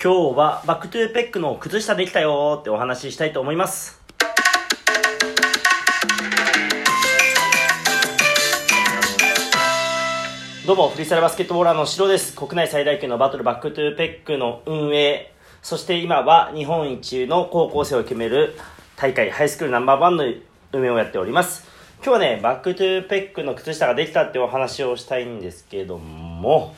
[0.00, 4.00] 今日はバックトゥーペックの靴下できたよってお話ししたいと思います。
[10.64, 12.36] どうも、フリースタイルバスケットボーラーのシロです。
[12.36, 15.32] 国内最大級のバトルバックトゥーペックの運営、
[15.62, 18.56] そして今は日本一の高校生を決める
[18.94, 20.22] 大会、ハイスクールナンバーワンの
[20.74, 21.66] 運営をやっております。
[22.04, 26.76] 今日はね、バックトゥーペックの靴下ができたってお話をしたいんですけども、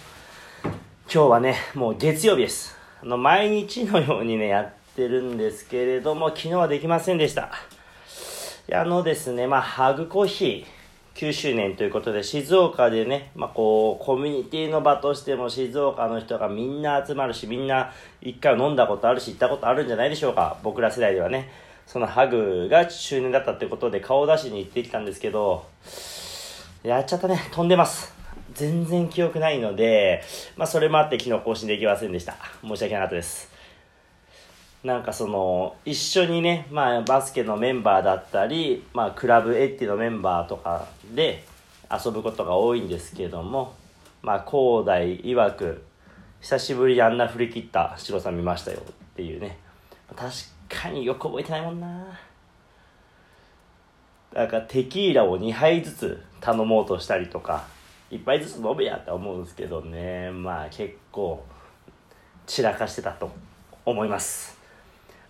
[0.62, 0.72] 今
[1.04, 2.79] 日はね、もう月曜日です。
[3.02, 7.50] あの、毎日のようにね、やってるんですけれども、昨日はできませんでした。
[8.72, 17.90] あのですね、まあ、ハグコーヒー9周年ということで、静岡でね、まあ、こう、コミュニティの場としても静岡の人がみんな集まるし、みんな
[18.20, 20.58] 一回飲んだことあるし、行ったことあるんじゃないでしょうか。
[20.62, 21.50] 僕ら世代ではね。
[21.86, 25.64] そのハグが周年だったってことで顔出しに行ってきたんですけど、
[26.82, 27.48] やっちゃったね。
[27.50, 28.19] 飛んでます。
[28.54, 30.22] 全然記憶ないので、
[30.56, 32.36] まあ、それもあって昨日更新できませんでした。
[32.62, 33.50] 申し訳なかったです。
[34.82, 41.44] なんかその、一緒にね、まあ、バスケのメンバーだったり、まあ、クラブエッティのメンバーとかで
[41.90, 43.74] 遊ぶことが多いんですけども、
[44.22, 45.84] まあ、広大曰く、
[46.40, 49.58] 久しぶりにあんな振り切ったシロさん見ましたよっていうね。
[50.16, 50.32] 確
[50.68, 52.18] かによく覚えてないもんな。
[54.32, 57.64] なんかテキーラを2杯ずつ頼もうとしたりとか、
[58.10, 61.44] 1杯ずつ飲めやって思うんですけどね、まあ結構
[62.46, 63.30] 散らかしてたと
[63.84, 64.58] 思います。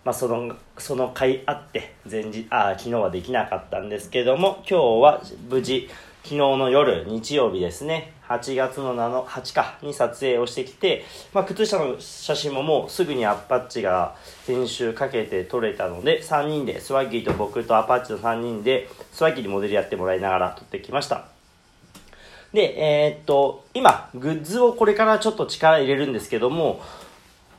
[0.03, 5.87] まあその、その回あって、前日、ああ、昨日はできなかったんですけども、今日は無事、
[6.23, 14.15] 昨日の夜、日曜日ですね、8月の7、8か、に撮影をしてきて、まあ靴下の写真ももうすぐにアッパッチが
[14.47, 21.40] 編集かけて撮れたので、3人で、スワッギーと僕とアパッチの3人で、スワッギーにモデルやってもらいながら撮ってきました。
[22.53, 26.81] で、えーっと、今、グッズをこれからちょっと力入れるんですけども、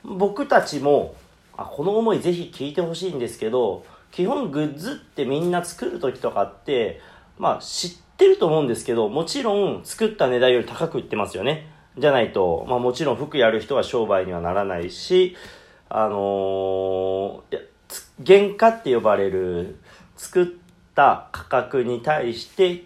[0.04, 1.14] 僕たちも、
[1.56, 7.00] あこの思いぜひ聞いてほしいんですけど、基本グッズってみんな作る時とかって、
[7.38, 11.70] まあ知ってると思うんですけど、もちろん作った値段より高く売ってますよね。
[11.98, 15.36] じゃないと、まあもちろん服やる人は商売にはならないし、
[15.88, 17.72] あのー
[18.24, 19.76] 原価って呼ばれる
[20.16, 20.46] 作っ
[20.94, 22.84] た価格に対して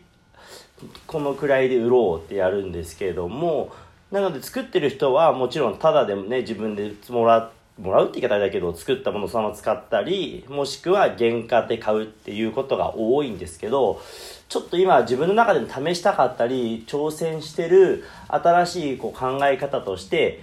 [1.07, 3.73] このくらいで売ろうってやるんですけれども
[4.11, 14.01] なので作ってる人はもちろんタダでもね自分でもらもらうって言い方だけど作ったものそのまま使ったりもしくは原価で買うっていうことが多いんですけど
[14.49, 20.41] ちょっと今自分の中でも試したかったり挑戦してる新しいこう考え方として、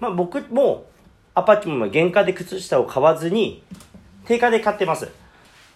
[0.00, 0.86] まあ、僕も
[1.34, 3.62] アパッチも原価で靴下を買わずに
[4.26, 5.10] 定価で買ってます。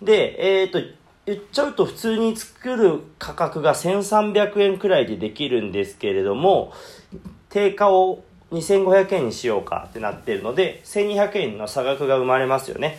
[0.01, 0.81] で、えっ、と、
[1.29, 6.73] 言っちゃうと普通に作る価格が1300円くらいでできるんですけれども、
[7.51, 12.99] 定価を2500円にしようかってなってるので、1200円の差額が生まれますよね。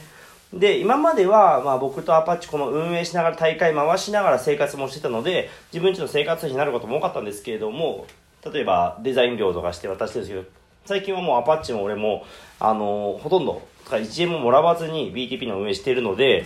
[0.53, 8.06] で、今までは、まあ僕とアパッチこの運営しながら大会回しながら生活もしてたので、自分ちの生活費になることも多かったんですけれども、
[8.53, 12.25] 例えばデザイン料とかして渡してるんですけど、最近はもうアパッチも俺も、
[12.59, 16.46] あのほとんど、1円ももらわずに BTP の運営してるので、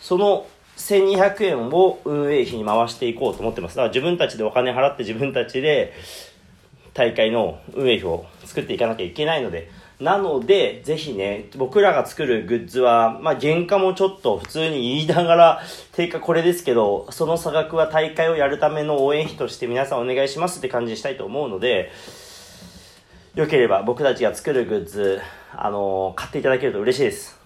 [0.00, 0.46] その
[0.80, 3.76] 1200円を運営費に回していこうと思ってます。
[3.76, 5.92] だから自分たちでお金払って自分たちで
[6.94, 9.70] 大会の運営費を作っていかなきゃいけないので、
[10.00, 21.92] なので、ぜひね、僕らが作るグッズは、まあ、原価もちょっと普通に言いながら、定価これですけど、その差額は大会をやるための応援費として皆さんお願いしますって感じにしたいと思うので、
[23.34, 25.20] よければ僕たちが作るグッズ、
[25.54, 27.39] あの買っていただけると嬉しいです。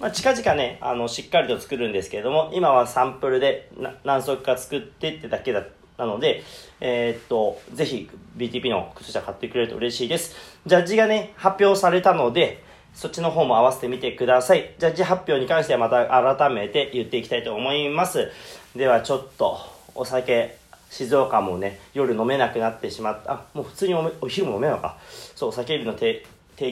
[0.00, 3.70] まあ、近々ね、あの、しっかりと作るんですけれども、今はサンプルで
[4.04, 5.64] 何足か作ってってだけだ
[5.98, 6.42] なので、
[6.80, 10.34] えーっと、ぜひ BTP の靴下買ってくれると嬉しいです。
[10.66, 12.64] ジャッジがね、発表されたので、
[12.94, 14.74] そっちの方も合わせてみてください。
[14.78, 18.30] ジャッジ発表に関してはまた改めて言っていきたいと思います。
[18.76, 19.58] ではちょっと、
[19.94, 20.56] お酒、
[20.90, 23.32] 静岡もね、夜飲めなくなってしまった。
[23.32, 24.98] あ、もう普通におお昼も飲めなのか。
[25.34, 26.22] そう、お酒類の提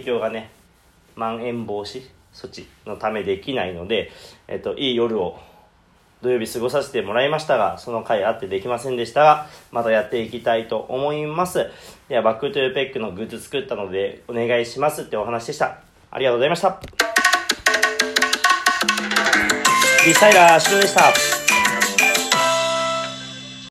[0.04, 0.50] 供がね、
[1.14, 4.10] まん延防止措置のためできないので、
[4.48, 5.38] えっと、いい夜を
[6.22, 11.70] 土曜日過ごさせてもらいましたが、その回あってできませんでしたが、またやっていきたいと思います。
[12.08, 15.78] では、バックトゥーペックのグッズ作ったので、お願いしますってお話でした。
[16.10, 16.80] ありがとうございました。
[20.06, 21.39] リサイラー、シュでした。